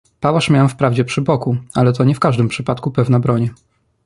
[0.19, 3.49] "Pałasz miałem wprawdzie przy boku, ale to nie w każdym wypadku pewna broń."